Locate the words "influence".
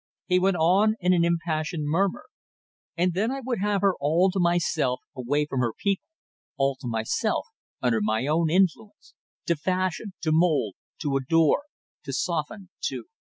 8.49-9.13